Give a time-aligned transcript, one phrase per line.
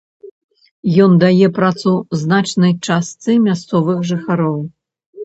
[1.05, 1.91] Ён дае працу
[2.21, 4.57] значнай частцы мясцовых жыхароў.